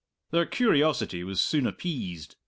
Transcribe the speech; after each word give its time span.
Their 0.31 0.47
curiosity 0.47 1.23
was 1.23 1.41
soon 1.41 1.67
appeased. 1.67 2.35